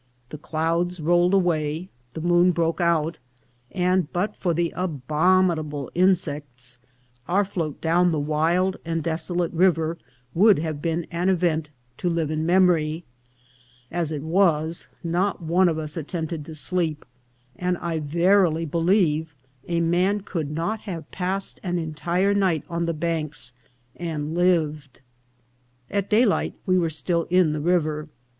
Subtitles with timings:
[0.29, 3.19] The clouds rolled away, the moon broke out,
[3.71, 6.79] and, but for the abominable insects,
[7.27, 9.99] our float down the wild and desolate river
[10.33, 13.03] would have been an event to live in memory;
[13.91, 17.05] as it was, not one of us attempted to sleep;
[17.55, 19.35] and I verily believe
[19.67, 23.53] a man could not have passed an entire night on the banks
[23.95, 24.99] and lived.
[25.91, 28.07] At daylight we were still in the river.